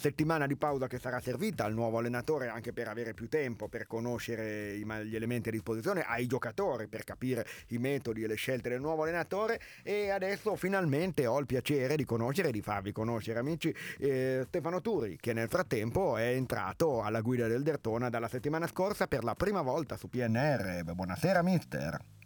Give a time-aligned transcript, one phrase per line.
[0.00, 3.86] settimana di pausa che sarà servita al nuovo allenatore anche per avere più tempo, per
[3.86, 8.80] conoscere gli elementi a disposizione, ai giocatori, per capire i metodi e le scelte del
[8.80, 13.74] nuovo allenatore e adesso finalmente ho il piacere di conoscere e di farvi conoscere amici
[13.98, 19.06] eh, Stefano Turi che nel frattempo è entrato alla guida del Dertona dalla settimana scorsa
[19.06, 20.82] per la prima volta su PNR.
[20.94, 22.19] Buonasera mister.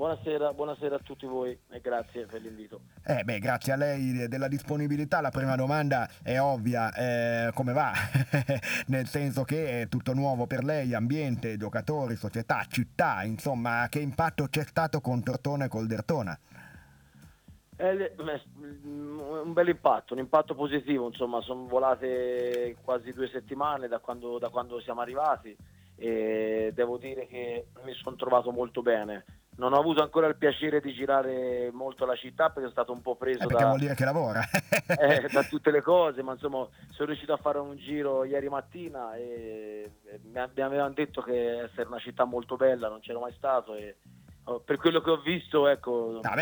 [0.00, 2.80] Buonasera, buonasera, a tutti voi e grazie per l'invito.
[3.04, 5.20] Eh beh, grazie a lei della disponibilità.
[5.20, 7.92] La prima domanda è ovvia, eh, come va?
[8.88, 14.46] Nel senso che è tutto nuovo per lei, ambiente, giocatori, società, città, insomma, che impatto
[14.48, 16.38] c'è stato con Tortona e col Dertona?
[17.76, 24.38] Eh, un bel impatto, un impatto positivo, insomma, sono volate quasi due settimane da quando,
[24.38, 25.54] da quando siamo arrivati
[25.96, 29.24] e devo dire che mi sono trovato molto bene
[29.60, 33.02] non ho avuto ancora il piacere di girare molto la città perché sono stato un
[33.02, 34.40] po' preso eh da, vuol dire che lavora.
[34.98, 39.14] eh, da tutte le cose, ma insomma sono riuscito a fare un giro ieri mattina
[39.16, 39.90] e,
[40.32, 43.96] mi avevano detto che essere una città molto bella, non c'ero mai stato e
[44.44, 46.34] Oh, per quello che ho visto, ecco, ah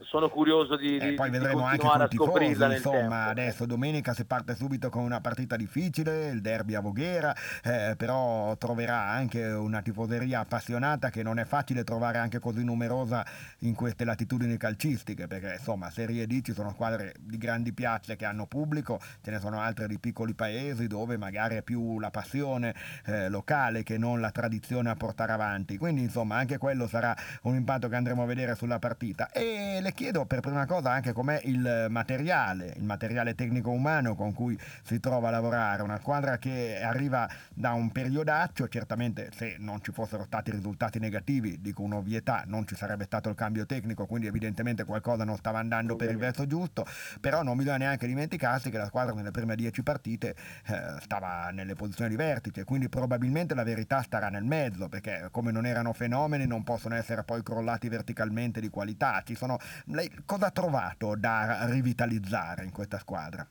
[0.00, 4.54] sono curioso di, eh, di poi vedremo anche con tifosi, insomma, adesso domenica si parte
[4.54, 10.40] subito con una partita difficile, il derby a Voghera, eh, però troverà anche una tifoseria
[10.40, 13.24] appassionata che non è facile trovare anche così numerosa
[13.60, 18.24] in queste latitudini calcistiche, perché insomma, Serie D ci sono squadre di grandi piazze che
[18.24, 22.74] hanno pubblico, ce ne sono altre di piccoli paesi dove magari è più la passione
[23.06, 25.76] eh, locale che non la tradizione a portare avanti.
[25.76, 29.30] Quindi, insomma, anche quello sarà un impatto che andremo a vedere sulla partita.
[29.30, 34.58] E le chiedo per prima cosa anche com'è il materiale, il materiale tecnico-umano con cui
[34.82, 35.82] si trova a lavorare.
[35.82, 41.60] Una squadra che arriva da un periodaccio, certamente se non ci fossero stati risultati negativi,
[41.60, 45.94] dico un'ovvietà, non ci sarebbe stato il cambio tecnico, quindi evidentemente qualcosa non stava andando
[45.94, 46.84] per il verso giusto,
[47.20, 50.34] però non bisogna neanche dimenticarsi che la squadra nelle prime dieci partite
[50.66, 55.52] eh, stava nelle posizioni di vertice, quindi probabilmente la verità starà nel mezzo, perché come
[55.52, 59.22] non erano fenomeni non possono essere poi crollati verticalmente di qualità.
[59.24, 59.58] Ci sono...
[59.86, 63.46] Lei cosa ha trovato da rivitalizzare in questa squadra?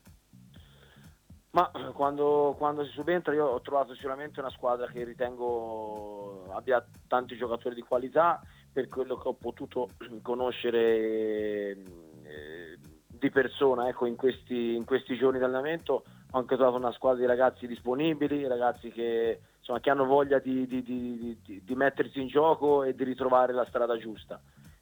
[1.51, 7.35] Ma quando, quando, si subentra io ho trovato sicuramente una squadra che ritengo abbia tanti
[7.35, 8.39] giocatori di qualità
[8.71, 9.89] per quello che ho potuto
[10.21, 11.77] conoscere
[12.23, 12.77] eh,
[13.07, 17.21] di persona ecco, in, questi, in, questi, giorni di allenamento ho anche trovato una squadra
[17.21, 22.27] di ragazzi disponibili, ragazzi che insomma, che hanno voglia di, di, di, di, mettersi in
[22.27, 24.39] gioco e di ritrovare la strada giusta.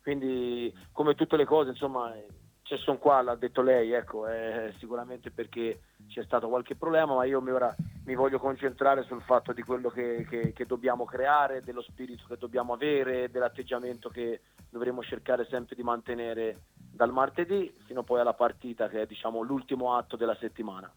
[0.07, 2.16] Quindi come tutte le cose, insomma,
[2.63, 7.25] se sono qua, l'ha detto lei, ecco, è sicuramente perché c'è stato qualche problema, ma
[7.25, 7.75] io mi, ora
[8.06, 12.38] mi voglio concentrare sul fatto di quello che, che, che dobbiamo creare, dello spirito che
[12.38, 18.88] dobbiamo avere, dell'atteggiamento che dovremo cercare sempre di mantenere dal martedì fino poi alla partita
[18.88, 20.90] che è diciamo, l'ultimo atto della settimana.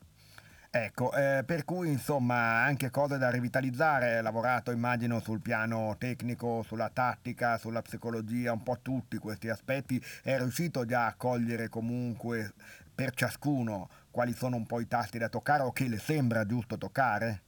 [0.73, 6.91] Ecco, eh, per cui insomma anche cose da rivitalizzare, lavorato immagino sul piano tecnico, sulla
[6.91, 12.53] tattica, sulla psicologia, un po' tutti questi aspetti, è riuscito già a cogliere comunque
[12.95, 16.79] per ciascuno quali sono un po' i tasti da toccare o che le sembra giusto
[16.79, 17.43] toccare?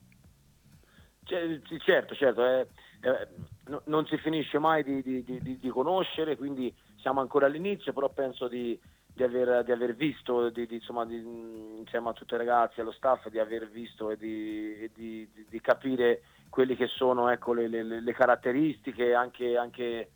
[1.84, 2.66] certo, certo, eh,
[3.02, 3.28] eh,
[3.66, 8.08] no, non si finisce mai di, di, di, di conoscere, quindi siamo ancora all'inizio, però
[8.08, 8.76] penso di
[9.14, 13.28] di aver, di aver visto, di, di, insomma, insieme a tutti i ragazzi, allo staff,
[13.28, 14.90] di aver visto e di,
[15.48, 20.10] di capire quelle che sono ecco, le, le, le, caratteristiche anche, anche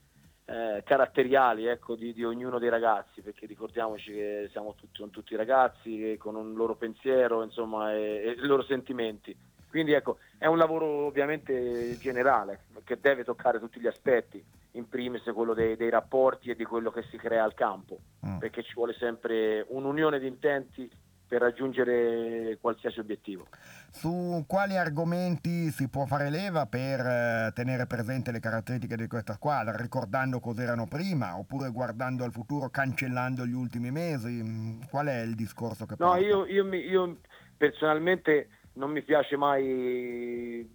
[0.45, 6.17] eh, caratteriali ecco, di, ognuno dei ragazzi, perché ricordiamoci che siamo tutti, sono tutti ragazzi
[6.19, 9.37] con un loro pensiero insomma, e, e i loro sentimenti.
[9.69, 14.43] Quindi ecco, è un lavoro ovviamente generale che deve toccare tutti gli aspetti
[14.77, 18.39] in primis quello dei, dei, rapporti e di quello che si crea al campo, mm.
[18.39, 20.91] perché ci vuole sempre un'unione di intenti
[21.27, 23.47] per raggiungere qualsiasi obiettivo.
[23.91, 29.35] Su quali argomenti si può fare leva per eh, tenere presente le caratteristiche di questa
[29.35, 34.41] squadra, ricordando cos'erano prima, oppure guardando al futuro, cancellando gli ultimi mesi?
[34.43, 37.17] Mm, qual è il discorso che No, io, io, io,
[37.57, 40.69] personalmente non mi piace mai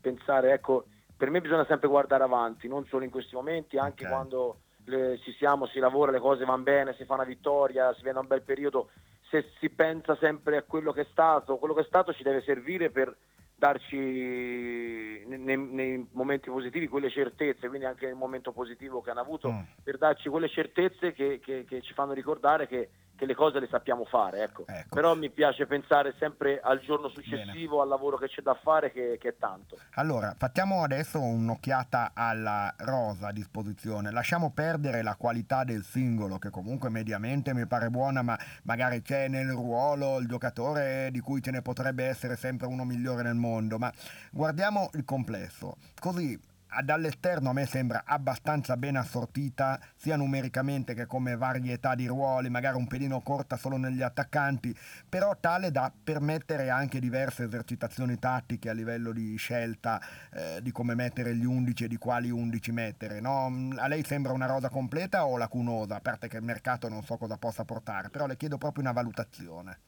[0.00, 0.86] pensare, ecco,
[1.18, 4.14] per me bisogna sempre guardare avanti, non solo in questi momenti, anche okay.
[4.14, 8.02] quando le, ci siamo, si lavora, le cose vanno bene, si fa una vittoria, si
[8.02, 8.90] viene un bel periodo,
[9.28, 12.40] se si pensa sempre a quello che è stato, quello che è stato ci deve
[12.42, 13.14] servire per
[13.56, 19.50] darci nei, nei momenti positivi quelle certezze, quindi anche nel momento positivo che hanno avuto,
[19.50, 19.60] mm.
[19.82, 22.88] per darci quelle certezze che, che, che ci fanno ricordare che
[23.18, 24.64] che le cose le sappiamo fare, ecco.
[24.64, 24.94] Ecco.
[24.94, 29.18] Però mi piace pensare sempre al giorno successivo, al lavoro che c'è da fare, che,
[29.20, 29.76] che è tanto.
[29.94, 34.12] Allora, facciamo adesso un'occhiata alla rosa a disposizione.
[34.12, 39.26] Lasciamo perdere la qualità del singolo, che comunque mediamente mi pare buona, ma magari c'è
[39.26, 43.78] nel ruolo il giocatore di cui ce ne potrebbe essere sempre uno migliore nel mondo.
[43.78, 43.92] Ma
[44.30, 45.74] guardiamo il complesso.
[45.98, 46.40] Così
[46.82, 52.76] dall'esterno a me sembra abbastanza ben assortita sia numericamente che come varietà di ruoli, magari
[52.76, 54.74] un pelino corta solo negli attaccanti,
[55.08, 60.00] però tale da permettere anche diverse esercitazioni tattiche a livello di scelta
[60.32, 63.20] eh, di come mettere gli 11 e di quali 11 mettere.
[63.20, 63.46] No?
[63.76, 67.16] A lei sembra una rosa completa o lacunosa, a parte che il mercato non so
[67.16, 69.78] cosa possa portare, però le chiedo proprio una valutazione.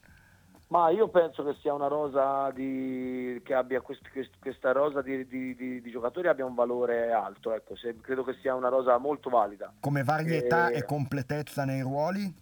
[0.71, 5.27] Ma io penso che sia una rosa di, che abbia quest, quest, questa rosa di,
[5.27, 9.29] di, di, giocatori abbia un valore alto, ecco, Se, credo che sia una rosa molto
[9.29, 9.73] valida.
[9.81, 12.33] Come varietà e, e completezza nei ruoli?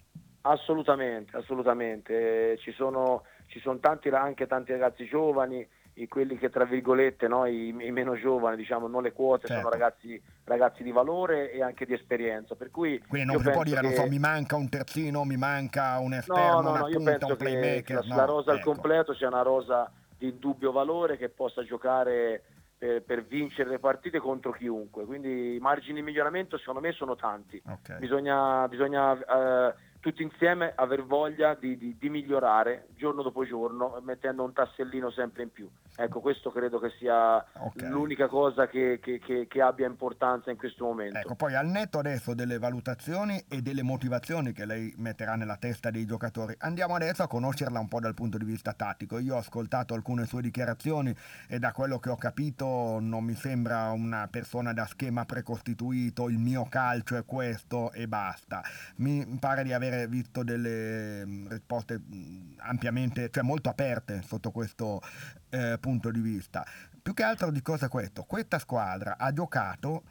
[0.42, 2.56] Assolutamente, assolutamente.
[2.60, 5.68] Ci sono, ci sono tanti, anche tanti ragazzi giovani,
[6.07, 9.62] quelli che tra virgolette no, i, i, meno giovani, diciamo, non le quote, certo.
[9.63, 12.56] sono ragazzi, ragazzi, di valore e anche di esperienza.
[12.56, 13.88] Per cui Quindi non si può dire, che...
[13.88, 17.18] non so, mi manca un terzino, mi manca un esterno, no, no, no, io punta,
[17.18, 18.60] penso che la, la rosa ecco.
[18.60, 22.44] al completo sia una rosa di indubbio valore che possa giocare
[22.80, 25.06] per, per, vincere le partite contro chiunque.
[25.06, 27.62] Quindi i margini di miglioramento secondo me sono tanti.
[27.66, 28.00] Okay.
[28.00, 34.44] Bisogna, bisogna eh, tutti insieme aver voglia di, di, di, migliorare giorno dopo giorno, mettendo
[34.44, 35.69] un tassellino sempre in più.
[36.01, 37.90] Ecco, questo credo che sia okay.
[37.90, 41.18] l'unica cosa che, che, che, che, abbia importanza in questo momento.
[41.18, 45.92] Ecco, poi al netto adesso delle valutazioni e delle motivazioni che lei metterà nella testa
[45.92, 49.19] dei giocatori, andiamo adesso a conoscerla un po' dal punto di vista tattico.
[49.19, 51.13] Io ho ascoltato alcune sue dichiarazioni
[51.50, 56.38] e da quello che ho capito non mi sembra una persona da schema precostituito, il
[56.38, 58.63] mio calcio è questo e basta.
[58.98, 65.02] Mi pare di avere visto delle mm, risposte mm, ampiamente, cioè molto aperte sotto questo
[65.50, 66.66] eh, punto di vista.
[67.02, 68.24] Più che altro di cosa è questo?
[68.24, 70.04] Questa squadra ha giocato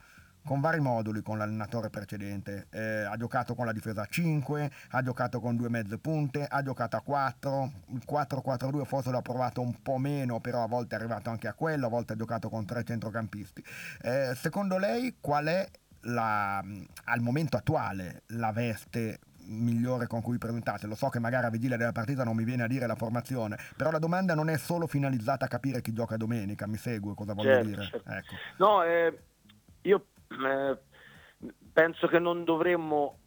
[0.44, 5.02] con vari moduli con l'allenatore precedente, eh, ha giocato con la difesa a 5, ha
[5.02, 9.82] giocato con due mezze punte, ha giocato a 4, il 4-4-2 forse l'ha provato un
[9.82, 12.64] po' meno, però a volte è arrivato anche a quello, a volte ha giocato con
[12.64, 13.62] tre centrocampisti.
[14.00, 15.68] Eh, secondo lei qual è
[16.02, 20.86] la, al momento attuale la veste migliore con cui presentarsi.
[20.86, 23.58] Lo so che magari a vigilia della partita non mi viene a dire la formazione,
[23.76, 27.34] però la domanda non è solo finalizzata a capire chi gioca domenica, mi segue cosa
[27.34, 27.82] voglio certo, dire.
[27.82, 28.10] Certo.
[28.10, 28.34] Ecco.
[28.58, 29.18] No, eh,
[29.82, 30.78] io eh,
[31.72, 33.18] penso che non dovremmo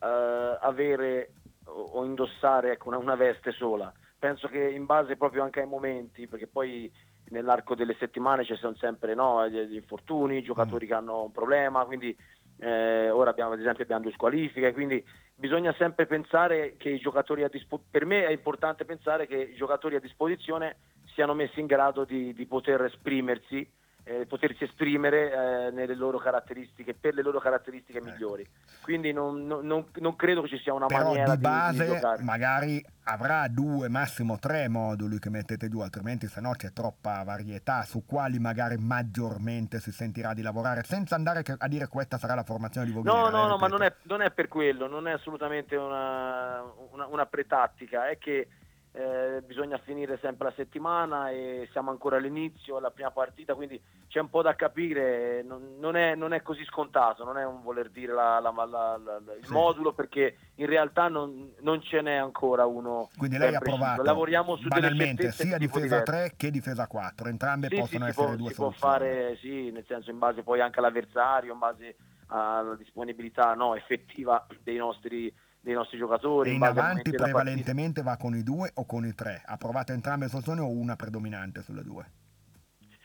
[0.00, 1.32] eh, avere
[1.64, 3.92] o indossare ecco, una, una veste sola.
[4.18, 6.90] Penso che in base proprio anche ai momenti, perché poi
[7.28, 10.88] nell'arco delle settimane ci sono sempre no, gli, infortuni, i giocatori mm.
[10.88, 12.16] che hanno un problema, quindi
[12.58, 15.04] eh, ora abbiamo ad esempio abbiamo due squalifiche, quindi
[15.34, 19.54] bisogna sempre pensare che i giocatori a disposizione, per me è importante pensare che i
[19.54, 20.76] giocatori a disposizione
[21.14, 23.68] siano messi in grado di, di poter esprimersi
[24.08, 28.08] eh, potersi esprimere eh, nelle loro caratteristiche, per le loro caratteristiche ecco.
[28.08, 28.48] migliori.
[28.80, 32.86] Quindi non, non, non, credo che ci sia una Però maniera di base di, magari
[33.04, 38.04] avrà due, massimo tre moduli che mettete giù, altrimenti se no c'è troppa varietà su
[38.06, 42.86] quali magari maggiormente si sentirà di lavorare, senza andare a dire questa sarà la formazione
[42.86, 43.12] di Voghera.
[43.12, 46.62] No, no, eh, no, ma non è, non è, per quello, non è assolutamente una,
[46.92, 48.46] una, una pretattica, è che
[48.96, 53.78] eh, bisogna finire sempre la settimana e siamo ancora all'inizio, alla prima partita, quindi
[54.08, 57.62] c'è un po' da capire, non, non, è, non è, così scontato, non è un
[57.62, 59.52] voler dire la, la, la, il sì.
[59.52, 63.10] modulo perché in realtà non, non, ce n'è ancora uno.
[63.18, 67.76] Quindi lei ha provato lavoriamo su banalmente sia difesa 3 che difesa 4, entrambe sì,
[67.76, 68.78] possono sì, essere può, due si soluzioni.
[68.78, 71.96] può fare, sì, nel senso in base poi anche all'avversario, in base
[72.28, 75.30] alla disponibilità no, effettiva dei nostri
[75.66, 76.50] dei nostri giocatori.
[76.50, 79.42] E in avanti prevalentemente va con i due o con i tre?
[79.44, 82.10] Ha provato entrambe le soluzioni o una predominante sulle due?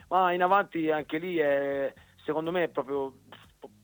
[0.10, 1.92] Ma in avanti anche lì è,
[2.24, 3.16] secondo me è proprio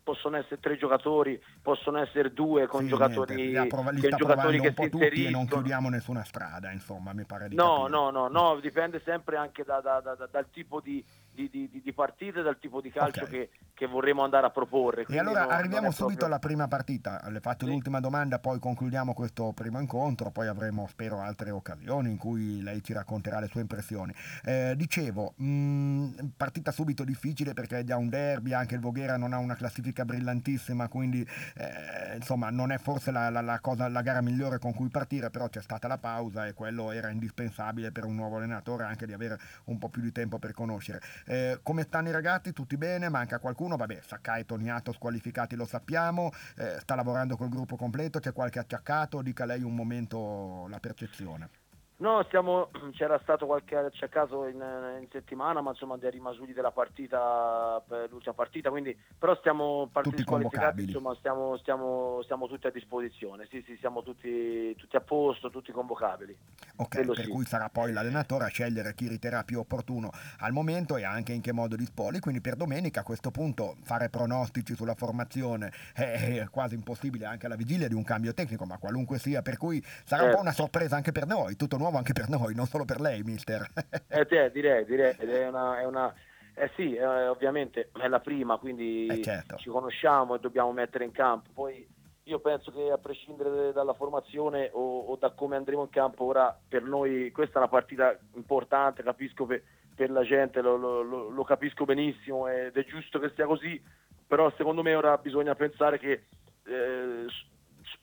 [0.03, 4.73] possono essere tre giocatori, possono essere due con sì, giocatori, niente, prov- li giocatori che
[4.77, 7.89] si tutti e non chiudiamo nessuna strada, insomma, mi pare di No, capire.
[7.89, 11.93] no, no, no, dipende sempre anche da, da, da, dal tipo di, di, di, di
[11.93, 13.49] partite, dal tipo di calcio okay.
[13.49, 15.05] che, che, vorremmo andare a proporre.
[15.07, 16.25] E allora arriviamo subito proprio...
[16.25, 17.71] alla prima partita, le faccio sì.
[17.71, 22.83] l'ultima domanda, poi concludiamo questo primo incontro, poi avremo spero altre occasioni in cui lei
[22.83, 24.13] ci racconterà le sue impressioni.
[24.43, 29.17] Eh, dicevo, mh, mm, partita subito difficile perché è già un derby, anche il Voghera
[29.17, 33.59] non ha una classifica classifica brillantissima, quindi eh, insomma non è forse la, la, la,
[33.59, 37.09] cosa, la gara migliore con cui partire, però c'è stata la pausa e quello era
[37.09, 41.01] indispensabile per un nuovo allenatore anche di avere un po' più di tempo per conoscere.
[41.25, 42.53] Eh, come stanno i ragazzi?
[42.53, 43.09] Tutti bene?
[43.09, 43.66] Manca qualcuno?
[43.75, 48.59] Vabbè, Sakai e Toniato squalificati lo sappiamo, eh, sta lavorando col gruppo completo, c'è qualche
[48.59, 49.21] acciaccato?
[49.21, 51.49] Dica lei un momento la percezione.
[51.99, 54.63] No, stiamo, c'era stato qualche acciaccato in,
[55.01, 60.23] in, settimana, ma insomma dei rimasugli della partita per l'ultima partita, quindi però stiamo tutti
[60.23, 60.87] convocabili.
[60.87, 63.47] Insomma, stiamo, stiamo, stiamo, tutti a disposizione.
[63.49, 66.37] Sì, sì, siamo tutti, tutti a posto, tutti convocabili.
[66.75, 67.31] Ok, Quello per sì.
[67.31, 71.41] cui sarà poi l'allenatore a scegliere chi riterrà più opportuno al momento e anche in
[71.41, 72.19] che modo disponi.
[72.19, 77.55] Quindi per domenica a questo punto fare pronostici sulla formazione è quasi impossibile anche alla
[77.55, 80.25] vigilia di un cambio tecnico, ma qualunque sia, per cui sarà certo.
[80.25, 82.85] un po' una sorpresa anche per noi, tutto nuovo nuovo anche per noi, non solo
[82.85, 83.65] per lei, mister.
[84.09, 86.13] eh, te, direi, direi, è una, è una...
[86.53, 89.57] Eh sì, eh, ovviamente è la prima, quindi eh certo.
[89.57, 91.49] ci conosciamo e dobbiamo mettere in campo.
[91.53, 91.87] Poi
[92.23, 96.57] io penso che a prescindere dalla formazione o, o, da come andremo in campo, ora
[96.67, 99.61] per noi questa è una partita importante, capisco per,
[99.95, 103.81] per la gente, lo, lo, lo, lo, capisco benissimo ed è giusto che sia così,
[104.25, 106.25] però secondo me ora bisogna pensare che
[106.65, 107.25] eh,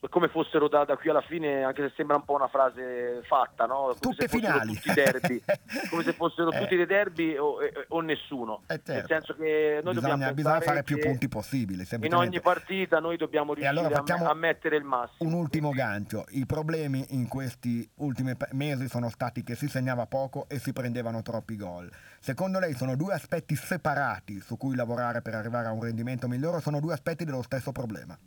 [0.09, 3.65] come fossero da, da, qui alla fine, anche se sembra un po' una frase fatta,
[3.65, 3.95] no?
[3.99, 4.73] come Tutte se finali.
[4.73, 5.41] tutti derby,
[5.89, 6.59] come se fossero eh.
[6.59, 7.57] tutti dei derby o,
[7.89, 8.63] o nessuno.
[8.67, 8.91] Eh certo.
[8.93, 11.85] Nel senso che noi bisogna, bisogna fare più punti possibili.
[12.01, 15.29] In ogni partita noi dobbiamo riuscire allora a, a, mettere il massimo.
[15.29, 16.25] Un ultimo gancio.
[16.29, 21.21] I problemi in questi ultimi mesi sono stati che si segnava poco e si prendevano
[21.21, 21.89] troppi gol.
[22.19, 26.57] Secondo lei sono due aspetti separati su cui lavorare per arrivare a un rendimento migliore
[26.57, 28.17] o sono due aspetti dello stesso problema?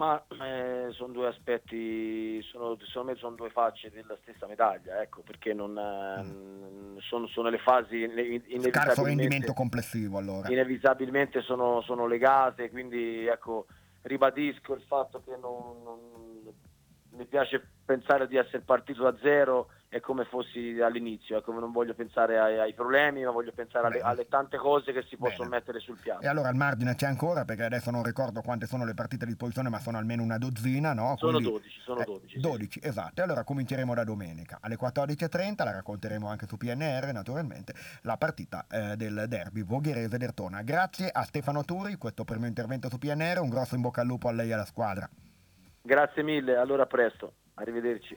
[0.00, 5.20] Ma eh, sono due aspetti, sono, secondo me sono due facce della stessa medaglia, ecco,
[5.20, 6.96] perché non, mm.
[7.00, 8.70] sono, sono, le fasi inevitabilmente...
[8.70, 10.48] Scarso rendimento complessivo allora.
[10.48, 13.66] Inevitabilmente sono, sono, legate, quindi ecco,
[14.00, 15.98] ribadisco il fatto che non, non,
[17.20, 21.94] mi piace pensare di essere partito da zero è come fossi all'inizio, ecco, non voglio
[21.94, 25.56] pensare ai, ai problemi, ma voglio pensare alle, alle, tante cose che si possono Bene.
[25.56, 26.20] mettere sul piano.
[26.20, 29.26] E allora il margine c'è ancora, perché adesso non ricordo quante sono le partite a
[29.26, 31.16] disposizione, ma sono almeno una dozzina, no?
[31.18, 32.36] Sono Quindi, 12, sono 12.
[32.36, 32.86] Eh, 12, sì.
[32.86, 33.20] esatto.
[33.20, 34.58] E allora cominceremo da domenica.
[34.60, 40.62] Alle 14.30 la racconteremo anche su PNR, naturalmente, la partita eh, del derby Vogherese-Dertona.
[40.62, 44.28] Grazie a Stefano Turi, questo primo intervento su PNR, un grosso in bocca al lupo
[44.28, 45.10] a lei e alla squadra.
[45.82, 48.16] Grazie mille, allora a presto, arrivederci.